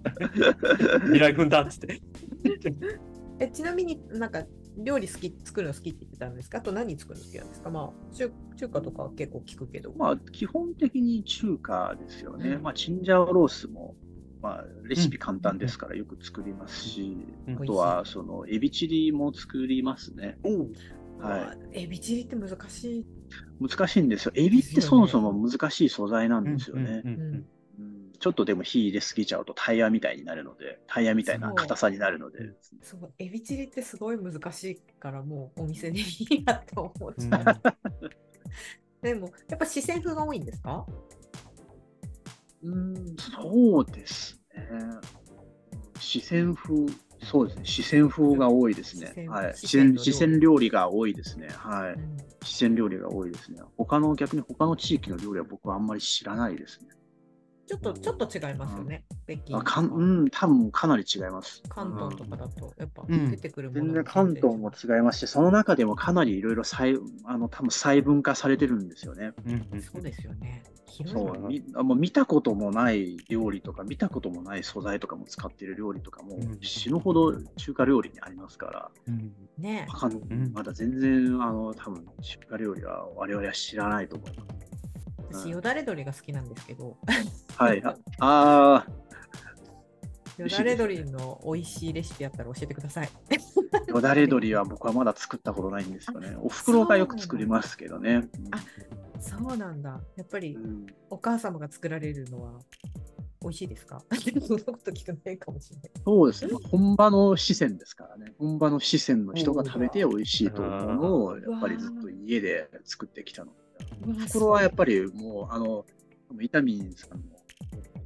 [1.02, 2.02] 未来君だっつって。
[3.40, 4.44] えちなみになんか
[4.78, 6.60] 料理好き作るの好きって言ってたんですか？
[6.60, 7.70] あと何作るの好きなんですか？
[7.70, 9.94] まあ中中華とかは結構聞くけど。
[9.96, 12.52] まあ基本的に中華ですよね。
[12.56, 13.96] うんまあチンジャオロースも、
[14.42, 20.38] まあ、レシピ簡単ですからよく作りますし、うんあとはそのエビチリも作りますね。
[20.44, 20.68] お
[21.24, 23.06] はエビチリって難しい。
[23.60, 24.32] 難しいんですよ。
[24.36, 27.02] エビってそもそも難しい素材なんですよね。
[27.06, 27.46] うんうんうん
[28.20, 32.52] ちょっとでも火入れすぎちゃうとタイヤみたいになるので、タイヤみたいな硬さになるので。
[32.84, 37.62] そうエビチリってすごい難しいからもうお店でいいやと思っちうんゃう。
[39.02, 40.86] でもやっぱ四川風が多いんですか？
[42.64, 44.68] うん、そうですね。
[46.00, 46.86] 四川風、
[47.24, 47.66] そうですね。
[47.66, 49.26] 四川風が多いですね四。
[49.28, 49.54] 川はい。
[49.56, 51.50] 四川の料理が多いですね。
[51.50, 51.94] はい。
[51.94, 53.60] うん四川料理が多いですね。
[53.78, 56.88] 他の逆に他の地域の料理は僕はあんまり知らないですね。
[57.72, 61.64] ちょっとちょっと違いますよね、北京あかんうん、多分かなり違います。
[61.70, 63.32] 関東とかだと、やっぱうん。
[63.32, 69.32] 出てくるもの全然が関東も違いますし、その中でもかなりいろいろ細あの多分細分化されてるんですよね。
[69.46, 69.82] うんうん。
[69.82, 70.64] そうですよね。
[70.86, 71.48] 広いそなう。
[71.48, 79.86] みあもう見たこともない料理とか、見たこともない素材とかも使ってる料理とかもうん死ぬほど中華料理にありますから、うんね。
[79.88, 80.52] わかんん。
[80.54, 84.72] まだ全然あの多分中華料理は我々は知らないと思います。
[85.34, 86.98] 私、よだれ鶏が好きなんですけど、
[87.62, 87.84] はい。
[87.84, 88.86] ああ
[90.42, 93.10] よだれ鶏の美味しいレシピあったら教えてください。
[93.30, 96.36] ー、よだれ鶏は僕はまだ作ったことないんですよね。
[96.42, 98.28] お袋がよく作りますけどね。
[98.52, 98.58] あ
[99.22, 100.02] そうなんだ。
[100.16, 102.54] やっぱりうんお母様が作られるのは
[103.42, 104.02] 美味しいですか？
[104.48, 105.92] そんなこと聞くないかもしれない。
[106.04, 106.54] そうですね。
[106.72, 108.34] 本場の四川ですからね。
[108.40, 113.60] 本場の四川の人が食べて美味しいと思うのを、やっぱりずっと家で作ってきたので。
[114.06, 115.86] うわこれはやっぱりもう、あの、
[116.40, 117.26] イタミンさんの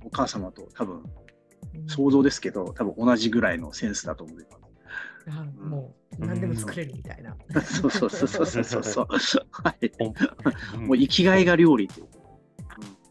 [0.03, 1.03] お母様と多分
[1.75, 4.45] うん想像ですけど、多分同じぐらいのセンスだと思い
[5.25, 7.35] まあもう何でも作れるみたいな。
[7.61, 7.81] す。
[7.81, 9.07] そうそうそうそうそうそう。
[9.51, 9.91] はい。
[10.73, 12.07] うん もう生きがいが料理っていう。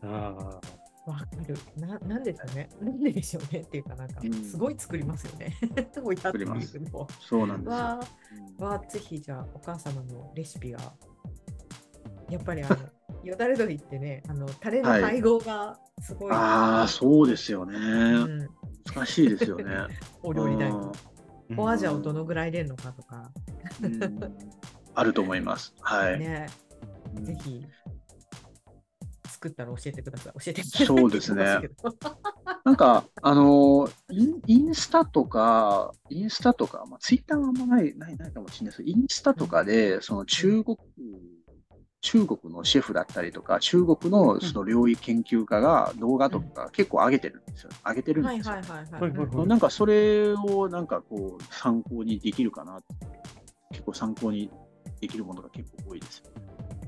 [0.02, 0.61] あ
[1.07, 1.57] わかる。
[1.76, 2.68] ななんでしょうね。
[2.80, 5.57] なんででしょうねっていうか、なんかうんすごい作りますよね。
[6.02, 7.72] 親っていうのそうなんですよ。
[7.72, 8.00] わ
[8.61, 10.94] あ、わあ、ぜひじゃあお母様のレシピが。
[12.30, 12.76] やっぱりあの、
[13.24, 16.32] よだれ鶏ってね、あの、タレの配合がすごい。
[16.32, 17.76] ああ、そうですよね。
[17.76, 18.48] うん。
[18.94, 19.64] 難しいですよね。
[20.22, 20.92] お料理代うんも。
[21.50, 23.30] ーお味をどのぐらい入れるのかとか、
[23.82, 24.20] うん
[24.96, 25.74] あると思います。
[25.80, 26.18] はい。
[26.18, 26.46] ね、
[27.16, 27.66] うんぜひ
[29.28, 30.32] 作ったら教えてください。
[30.32, 30.87] 教えてください。
[30.87, 31.44] そうですね
[32.64, 33.90] なんか、あの
[34.46, 40.78] イン、スタとか、インスタとか、まあ、ツイッターはあんまない、ない、ないかもしれないですけど、インスタとかで、その中国、
[42.04, 47.70] 中国のシェフだったりとか、中国のその料理研究家が動画とかけ結構上げてるんですよ。
[47.82, 48.56] 上げてるんはいですよ。
[48.56, 49.00] はいはいはい。
[49.00, 52.82] はいはいはいなんかそれをなんかこう参考にできるかな
[53.70, 54.50] 結構参考に
[55.00, 56.24] できるものが結構多いですよ。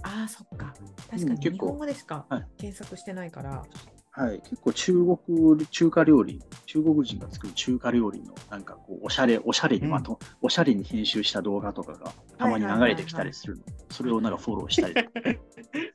[0.02, 0.74] ああ、そっか。
[1.10, 15.10] 確かに日本語でしかはい検索してないから、はい、結構中国、中華料理、中国人が作る中華料理のなんかこう、おしゃれ、おしゃれにまと、おしゃれに編集した動画とかがたまに流れてきたりするので、それをなんかフォローしたりとか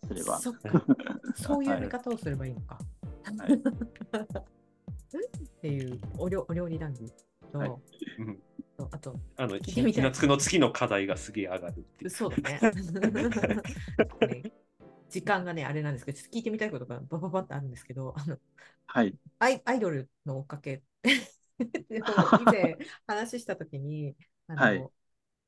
[0.07, 0.39] すれば。
[0.39, 0.53] そ。
[1.35, 2.77] そういう見方をすればいいのか。
[3.37, 3.61] はい
[5.57, 7.11] っていうお料お料理談義
[7.51, 7.69] と、はい
[8.19, 8.39] うん
[8.77, 12.09] とあと、あの、聞いてみたい夏の月の課題がすげえ上がるっていう。
[12.09, 12.59] そうだね。
[15.15, 18.37] ね時間がね、あれなんですけど、ちょっと聞いてみたいことがバババってあるんですけど、あの
[18.87, 19.15] はい。
[19.39, 20.83] アイアイドルの追っかけ
[21.59, 21.65] 以
[22.45, 24.15] 前話したときに、
[24.47, 24.89] あのはい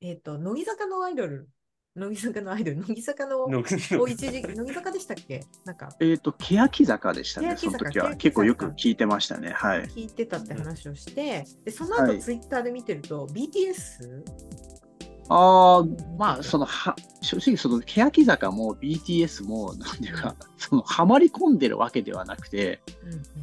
[0.02, 1.50] えっ、と、乃木坂のアイドル、
[1.96, 5.46] 乃木坂のアイドル、乃木坂の乃木坂でしたっけ？
[5.64, 8.16] なんかえっ、と、欅坂でしたね、そ欅坂の時は。
[8.16, 9.52] 結構よく聞いてましたね。
[9.52, 9.84] はい。
[9.84, 14.83] 聞いてたって話をして、でそのはい後ツイッターで見てると、BTS?
[15.30, 15.84] ああ、
[16.18, 22.82] まあ、その、は、正直、その、欅坂も BTS も、なんていうか、その、はまり込んでるわけではなくて、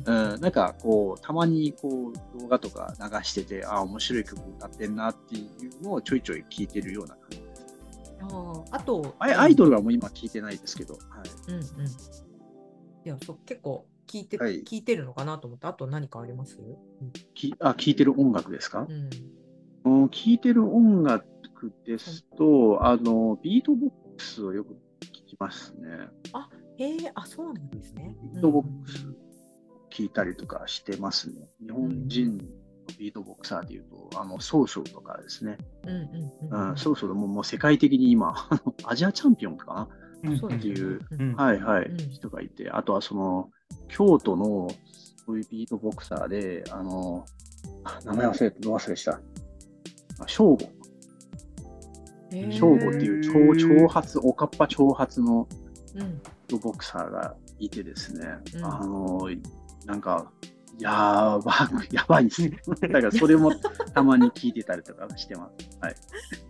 [0.04, 0.32] うんうん。
[0.34, 5.46] うん、なんかこう、たまにこう動画とか流してて、ああ、面白い曲歌ってんなってい
[5.80, 7.38] うのをちょいちょい聞いてるような感じ。
[7.38, 7.66] です。
[8.22, 11.00] あーあと、アイアイドルはもう今聞いてないですけど、は
[11.48, 11.60] い、うんうん。
[11.62, 11.62] い
[13.04, 14.62] や、そう結構聞いて、はい。
[14.64, 16.58] 聞いてるのかなと思って、あと何かあります、
[17.34, 18.86] きあ聞いてる音楽ですか？
[18.88, 19.10] う、ん、
[19.84, 21.24] うん、聞いてる音楽
[21.84, 26.08] ですと、あの、ビートボックスをよく聞きますね。
[26.80, 28.16] へえ、あ、そうなんですね。
[28.32, 29.06] ビートボックス
[29.90, 31.50] 聞いたりとかしてますね。
[31.60, 32.44] 日本人の
[32.98, 35.58] ビートボクサーでいうと、あの、 SO-SO とかですね。
[35.84, 36.74] うんうんうん
[37.12, 38.34] うももう世界的に今、
[38.84, 39.88] アジアチャンピオンかな？
[40.22, 43.50] っていううんはいはい、うん人がいて、あとはその、
[43.88, 44.68] 京都の
[45.26, 47.26] そういうビートボクサーで、あの、
[47.84, 49.20] あ名前忘れ、ど忘れした。
[50.18, 50.56] あ正
[52.30, 55.48] 正吾っていう長長髪、おかっぱ長髪の
[56.62, 59.28] ボクサーがいてですね、うんあの、
[59.86, 60.30] なんか、
[60.78, 61.52] やば、
[61.90, 62.60] やばいですね。
[62.80, 63.52] だからそれも
[63.94, 65.78] たまに聞いてたりとかしてます。
[65.80, 65.94] はい。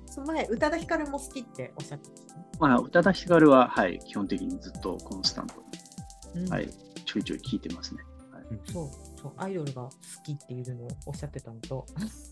[0.07, 2.47] その前、宇多田ヒカルも好きっておっしゃってましたね。
[2.61, 5.55] まあ、宇多田ヒカルは、はい、基本的にずっとコンスタント
[6.35, 6.69] に、うんはい、
[7.05, 8.03] ちょいちょい聞いてますね。
[8.73, 9.91] そうそう、アイドルが好
[10.25, 11.87] きっていうのをおっしゃってたのと、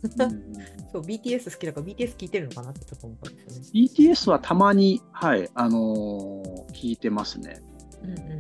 [0.05, 0.55] うん
[0.93, 3.69] そう、BTS 好きだから BTS 聞いてるのかなってちょっと思ったんですよね。
[3.75, 7.61] BTS はたまに、はい、あのー聞いてますね。
[8.03, 8.29] うんうんうん。
[8.29, 8.39] うん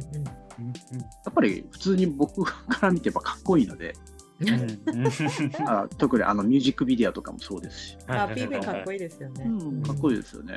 [0.60, 3.94] やっぱり普通に僕から見てばかっこいいいので、
[5.66, 9.44] あ特にあのミュージックビデオとかもそうですし、あ、PV かっこいいですよね。
[9.44, 10.56] うん、かっこいいですよね。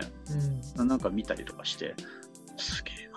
[0.77, 0.87] うん。
[0.87, 1.95] なんか見たりとかして、
[2.57, 3.09] すげえ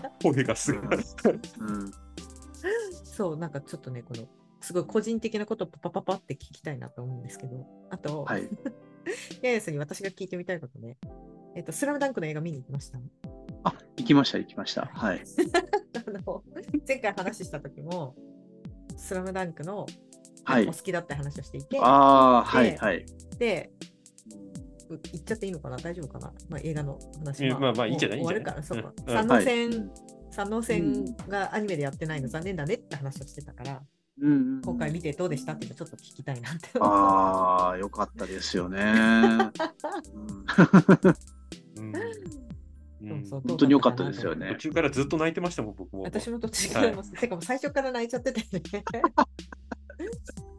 [0.00, 0.10] な。
[0.22, 0.98] 声がすごい。
[1.60, 1.92] うん。
[3.20, 4.26] そう、なんかちょっとね、この、
[4.62, 8.48] すごい個人的なことをパパパパって聞きたいなと思うんですけど、あと、はい。
[9.42, 10.96] ヤヤさんに私が聞いてみたいことね、
[11.54, 12.98] えっと、スラムダンクの映画見に行きました。
[13.64, 14.86] あ、行きました、行きました。
[14.86, 15.20] はい。
[16.06, 16.42] あの
[16.88, 18.14] 前回話した時も、
[18.96, 19.84] スラムダンクの
[20.44, 20.78] はいお好。
[20.78, 23.04] きだって話をしていて、ああ、はい、ではい。
[23.38, 23.70] で、
[24.88, 25.76] う言っちゃっていいのかな？
[25.76, 27.56] 大丈夫かな、まあ、映画の話は。
[27.58, 28.18] えまあまあいいんじゃない？
[28.20, 28.94] 終わるから、そうか。
[28.96, 29.92] うん三能線、
[30.30, 33.82] 三能線うんがアニメでやってないの残念だねって話をしてたから、
[34.20, 34.62] うんうん。
[34.62, 36.68] 今回見てどうでしたっていうのちょっと聞きたいなって。
[36.80, 38.80] ああ、よかったですよね。
[41.76, 41.92] うんうん
[43.02, 44.56] そうそう本当に良かったですよね途。
[44.56, 46.02] 中からずっと泣いてましたもん、僕も。
[46.02, 48.84] 私も途中からも、てかもう最初から泣いちゃっててね。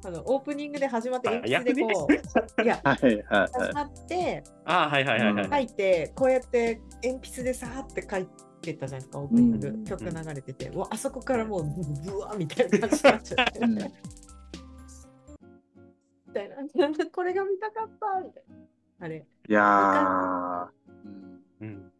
[0.03, 3.73] あのオープニングで始まってあ鉛筆でこう、いや、 はい、はい、始はい。
[3.73, 5.43] まって、あはいはいはいはい。
[5.45, 8.31] うん書いて、こうやって鉛筆でさーって書いて
[8.61, 9.83] たじゃないですか、オープニング、うん。
[9.85, 13.75] 曲流れてて、うわあそこからもうブワーみたいな感じになっちゃって、うん。
[13.75, 13.81] み
[16.33, 16.55] たいな、
[17.11, 18.21] これが見たかった。
[18.21, 19.05] みたいな。
[19.05, 20.69] あれ、いやー、
[21.61, 21.67] うん。
[21.67, 21.91] うん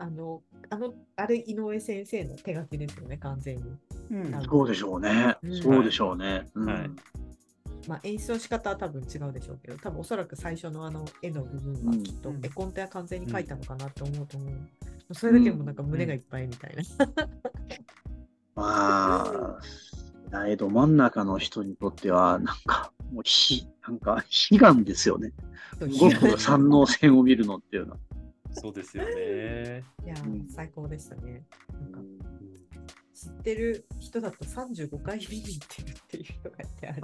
[0.00, 3.62] あの、あの、あれ、井上先生の手書きですよね、完全に。
[4.12, 4.42] うん。
[4.44, 5.36] そうでしょうね。
[5.42, 5.48] う。
[5.48, 5.56] ん。
[5.56, 6.46] そうでしょうね。
[6.54, 6.66] うん。
[6.66, 6.90] はい。
[7.88, 14.52] まあ、演出の仕方は多分違うでしょうけど、多分おそらく最初のあの絵の部分はきっとうん絵コンテは完全に描いたのかなと思うと思う。
[15.12, 16.82] それだけでもなんか胸がいっぱいみたいな。
[18.54, 19.58] まあ、
[20.30, 25.32] 大ど真ん中の人にとっては、なんか、もうひ、なんか、悲願ですよね。
[25.78, 27.98] 動く三能線を見るのっていうのは。
[28.52, 29.84] そうですよね。
[30.04, 30.14] いや
[30.48, 31.44] 最高でしたね。
[31.80, 32.18] なんかうん
[33.14, 37.02] 知ってる人だと35回見に行ってるっていう人がいてある。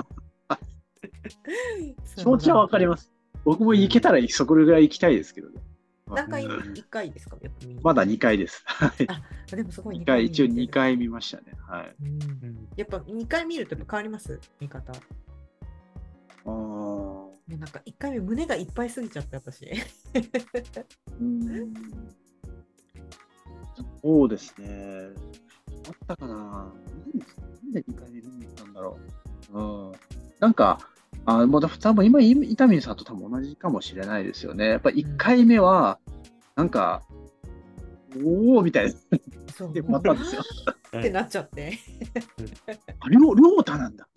[2.17, 3.11] 気持ちはわかります。
[3.45, 5.61] 僕も行けたらそこぐらい行きたいですけどね。
[6.07, 7.37] 何回、うん1回ですか？
[7.83, 8.63] まだ2回です。
[8.67, 9.07] はい。
[9.09, 11.55] あでもすごい2回、一応見に行2回見ましたね。
[11.67, 11.97] はい。
[12.77, 14.39] やっぱ2回見ると変わります？
[14.61, 14.93] 見方。
[14.93, 19.67] あーねなんか1回目胸がいっぱいすぎちゃった私。
[21.21, 21.75] うん
[24.03, 25.09] そうですね。
[25.87, 28.99] あったかななんで2回目見に行ったんだろ
[29.53, 29.59] う。
[29.59, 29.93] うん。
[30.39, 30.79] なんか、
[31.27, 34.69] あもう多分今、伊丹さんと多分同じかもしれないですよね。
[34.69, 35.99] やっぱ1回目は、
[36.57, 37.03] なんか、
[38.25, 38.93] おおみたいな。
[39.55, 40.43] そうで、またんですよ。
[40.99, 41.79] ってなっちゃって。
[43.01, 44.09] あ、りょう、りょうたなんだ。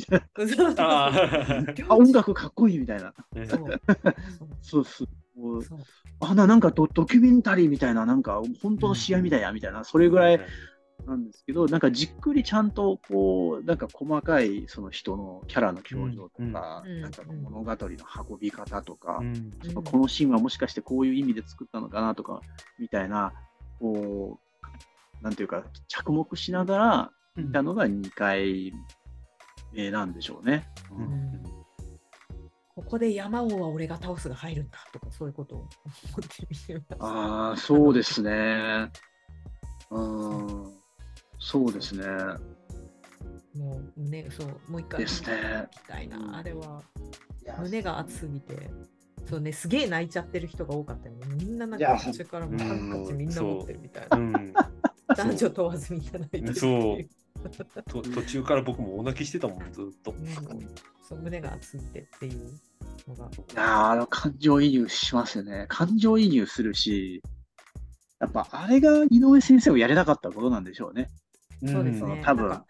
[0.77, 3.13] あ音楽かっこいいみたいな。
[3.47, 3.81] そう
[4.61, 5.07] そうそう。
[5.39, 5.79] もうそう
[6.19, 10.39] あな、なんかドドキュメンタリーみたいな、なんか本当の試合みたいや、みたいな、それぐらい
[11.07, 17.77] なんですけど、なんかじっくりちゃんとこう、なんか細かいその人のキャラの表情とか、うんなんか物語の
[18.29, 19.51] 運び方とか、うん
[19.83, 22.41] このシーンはもしかしてこういう意味で作ったのかなとか、
[22.77, 23.33] みたいな、
[23.79, 24.39] こ
[25.21, 28.73] う、なんていうか、着目しながら見たのが2回
[29.71, 30.67] 目なんでしょうね。
[30.91, 31.57] うんうん
[32.75, 35.69] ここで山王は俺が倒すが入るんだとかそういうことを思っ
[36.21, 36.95] てみてました。
[36.99, 38.91] ああ、そうですね。
[39.89, 40.76] うん、
[41.39, 42.05] そうですね。
[43.55, 45.27] もう胸、そう、もう一回ですね。
[45.27, 46.37] 聞きたいうんな。
[46.37, 46.83] あれは
[47.59, 48.69] 胸が熱すぎて、
[49.29, 51.25] そうね、すげえ泣いちゃってる人が多かったよね。
[51.35, 54.17] みんななん途中からもうハンカチみんな持ってるみたいな。
[54.17, 54.53] うん
[55.15, 57.09] 男女問わずみんな泣いてるってそいう
[57.45, 57.83] う。
[57.89, 60.11] と途中から僕もお泣きしてたもん、ずっと。
[60.11, 60.27] うん
[61.07, 62.59] そう胸が熱すぎてっていう
[63.07, 63.25] のが。
[63.25, 65.65] いやーあの感情移入しますよね。
[65.69, 67.23] 感情移入するし、
[68.19, 71.09] やっぱあれが井上先生をやれなかったことなんでしょうね。
[71.65, 72.65] そうですそねの多分なんか。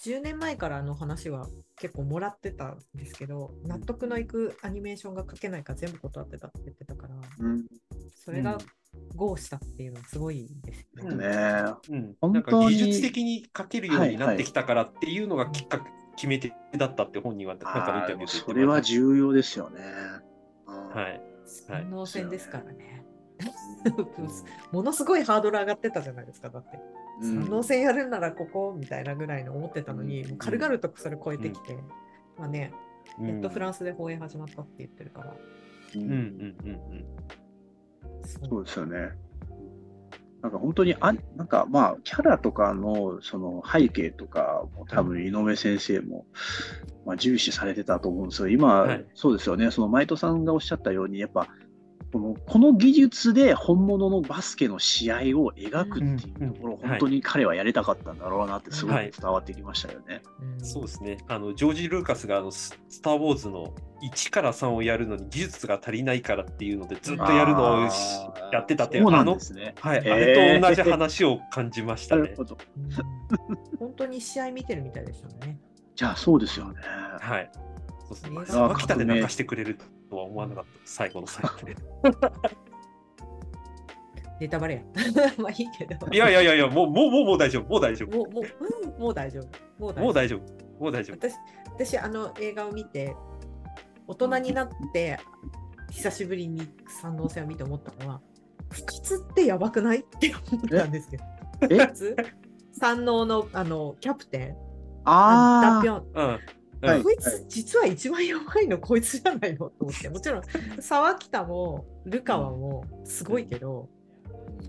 [0.00, 7.66] 10年前からの話は結構もらってたんですけど、納得のいくアニメーションが描けないから全部断ってたって言ってたから、うん。
[8.14, 8.58] それが
[9.16, 11.16] ゴーしたっていうのはすごいですよね。
[11.16, 19.80] ねうん、本当になんか技術的に書けるようになってきたからっていうのがきっかけ、決め手だったって本人はなんかのインタビそれは重要ですよね。
[20.66, 21.04] はい。
[21.04, 23.04] はい三能線ですからね。
[23.40, 24.72] い。
[24.74, 26.78] ものすごいハードル上がってたじゃないですか、だって。
[27.20, 31.76] 能線やるんならここみたいなぐらいの思ってたのに、軽々とそれ超えてきて、
[32.38, 32.72] まあね、
[33.18, 35.34] うんやっとフランスで放映始まったって言ってるから。
[35.96, 37.04] うんうんうんうん
[38.24, 39.10] そうそうですよね。
[40.42, 46.26] なんか本当にあ、なんかまあ、キャラとかのその背景とかも多分井上先生も、
[47.04, 48.48] まあ、重視されてたと思うんですよ。
[48.48, 49.70] 今、はいそうですよね。
[49.70, 51.48] その前戸さんがおっしゃったように、やっぱ
[52.12, 60.22] このこの技術で本物のバスケの試合を描くっていうところ、うんうん本当に彼はやりたかったんだろうなってすごい伝わってきましたよね。
[60.40, 61.18] うんそうですね。
[61.28, 67.88] あのジョージ・ルーカスがあのススター・ウォーズの1から3をやるのに技術が足りないからっていうのでずっとやるのを
[68.52, 69.74] やってたっていうそうなんですね。
[69.80, 72.34] はい、あれと同じ話を感じましたね
[73.78, 75.58] 本当に試合見てるみたいでしたね。
[75.94, 76.80] じゃあそうですよね。
[77.20, 77.50] はい。
[78.08, 79.78] そうですね映画沢北で流してくれる
[80.08, 80.70] とは思わなかった。
[80.84, 81.76] 最後の最後で。
[84.40, 84.82] ネタバレや。
[85.36, 86.06] まあいいけど。
[86.12, 87.68] いやいやいやいや、もう、もう、もう、もう大丈夫。
[87.68, 88.16] もう大丈夫。
[88.16, 89.46] もう、もう、うんもう大丈夫。
[89.80, 90.40] もう大丈夫。
[90.82, 91.16] もう大丈夫。
[91.16, 91.34] 私、
[91.74, 93.16] 私、あの映画を見て、
[94.06, 95.18] 大人になって、
[95.90, 96.68] 久しぶりに
[97.02, 98.20] 三能線を見て思ったのは、
[98.70, 100.00] 不活ってやばくない？
[100.00, 101.24] って思ったんですけど。
[101.62, 101.66] え？
[101.66, 102.16] 不活
[102.72, 104.56] 三能のあのキャプテン、
[105.04, 105.74] ああ。
[105.76, 106.06] ダピョン。
[106.14, 106.38] うん。
[106.80, 110.08] はいこいつ、実は一番やばいのこいつじゃないのと思って。
[110.08, 110.42] もちろん、
[110.80, 113.88] 沢北もルカワもすごいけど、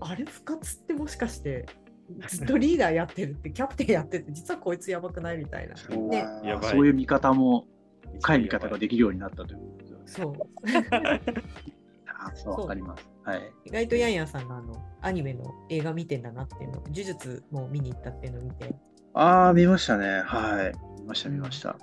[0.00, 1.66] あれ、不活ってもしかして、
[2.28, 5.76] ずっとリーダーやってるって、キャプテンやってて、実はこいつやばくないみたいな。
[5.76, 7.66] そうねやばいそういう見方も
[8.20, 9.60] 深い見方ができるようになったという。
[10.06, 10.34] そう。
[12.22, 13.08] あそうわかります。
[13.22, 13.52] はい。
[13.64, 18.74] 意外とヤンヤンさんがあのアニメの映画見てんだなっていうの、呪術も見に行ったっていうのを見て、
[19.14, 20.22] ああ見ましたね。
[20.24, 21.00] はい。
[21.00, 21.76] 見ました見ました。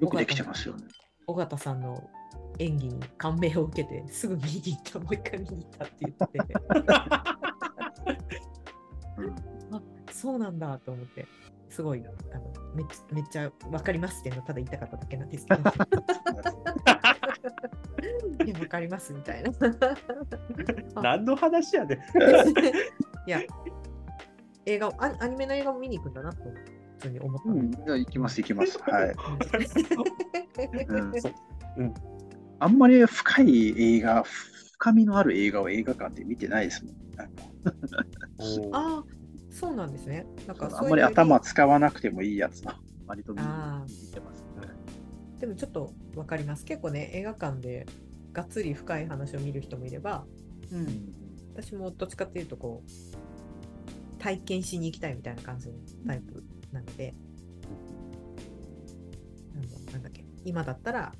[0.00, 0.84] よくできてますよね。
[1.26, 2.10] 尾形さんの
[2.58, 6.38] 演技に感銘を受けて、すぐ見に行った、もう一回見に行ったって言ってて、
[9.16, 9.34] うん
[9.76, 11.26] あそうなんだと思って、
[11.68, 12.04] すごいあ
[12.38, 15.62] のめっちゃめっちゃ分かりますっていうのをただ言いたかっただけなんですけど、
[18.44, 19.50] いや、分かりますみたいな。
[21.02, 21.98] 何の話やねん。
[21.98, 22.00] い
[23.30, 23.40] や、
[24.66, 26.54] 映画をアニ、アニメの映画を見に行くんだなと普
[27.04, 28.78] 通に思ったでうんん、じゃあ行きます行きます。
[28.78, 29.14] はい。
[30.88, 31.32] うんそう
[31.78, 31.94] うん
[32.60, 34.22] あんまり深い映画、
[34.72, 36.94] 深みのある映画を映画館で見てないですもん。
[37.16, 37.42] なんか
[38.72, 39.04] ああ、
[39.50, 40.24] そうなんですね。
[40.46, 44.46] なんかあんまり頭使わなくてもいいやつは割と見あ見てますね。
[45.38, 46.64] ーでもちょっとわかります。
[46.64, 47.86] 結構ね、映画館で
[48.32, 50.24] がっつり深い話を見る人もいれば、
[50.72, 51.14] うん
[51.56, 55.74] 私もどっちかっていうとこう、体験しに行きたいみたいな感じの
[56.06, 56.42] タイプ
[56.74, 57.14] なので、
[59.54, 61.12] なんだなんだっけ、今だったら、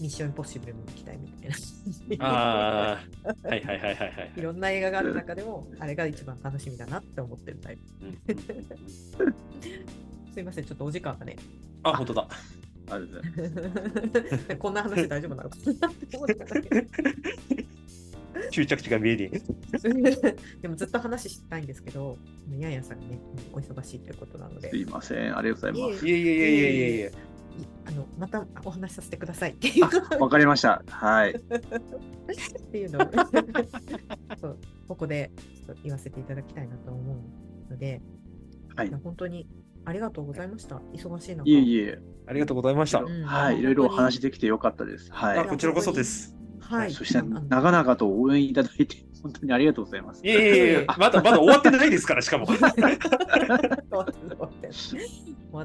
[0.00, 2.26] ミッションインポッシブル見に行きたいみたいな。
[2.26, 7.82] ああ、はいはいはいはいはいいろんな映画がある中でも、あれが一番楽しみだなって思ってるタイプ。
[8.02, 9.34] うん
[10.34, 11.36] すいません、ちょっとお時間がね。
[11.84, 12.28] あ、本当だ。
[12.90, 14.56] あるね。
[14.58, 16.68] こんな話大丈夫なのかなって思っただけ
[18.54, 19.40] 終着地が見えねえ。
[20.62, 22.16] でもずっと話したいんですけど、
[22.58, 23.18] ヤンヤンさんがね、
[23.52, 25.36] お忙しいということなので、すいません。
[25.36, 26.06] ありがとうございます。
[26.06, 27.12] いえいえいえいえいえいえ。
[27.60, 30.82] いあのまたお話しさせてくださいっていうわかりました。
[30.88, 31.30] はい。
[31.30, 31.40] っ
[32.72, 33.10] ていうのを
[34.40, 35.30] そうここで
[35.66, 37.14] ちょっと言わせていただきたいなと思
[37.68, 38.00] うので、
[38.74, 39.46] はい本当に
[39.84, 40.76] ありがとうございました。
[40.94, 41.48] 忙しい中。
[41.48, 41.98] いえいえ。
[42.26, 43.00] ありがとうございました。
[43.00, 43.60] うんはい。
[43.60, 45.12] いろいろお話できてよかったです。
[45.12, 45.46] はあ、い。
[45.46, 46.33] こちらこそです。
[46.68, 46.92] はい。
[46.92, 50.24] そして長々と応援いただいて 本当にありがとうございます。
[50.26, 52.46] いえいえいえ、 まだまだ終わってないですから、しかも。
[52.52, 52.74] 終わっ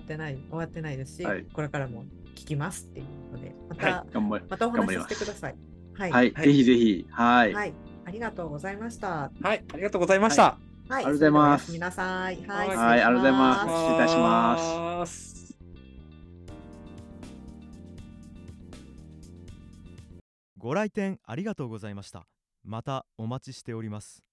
[0.04, 5.56] てない終わってないですし、はいこれからも聞きますっていうので、また、は頑張りまたお話しさ頑張りますせてください。
[5.96, 6.12] はい。
[6.12, 6.32] はい。
[6.32, 7.08] はいぜひぜひ。
[7.10, 7.54] はい。
[7.54, 7.74] はい。
[8.06, 9.32] ありがとうございました。
[9.42, 10.44] はい、ありがとうございました。
[10.44, 10.58] はい。
[10.90, 12.48] ありがとうございますそれではおやすみなさい。
[12.48, 12.70] はい。
[12.80, 15.49] ありがとうございます失礼いたしますす。
[20.60, 22.28] ご来店ありがとうございました。
[22.66, 24.29] またお待ちしております。